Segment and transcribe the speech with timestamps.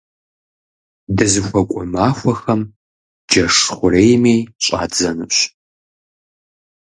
[1.15, 2.61] Дызыхуэкӏуэ махуэхэм
[3.29, 5.35] джэш хъурейми щӏадзэнущ.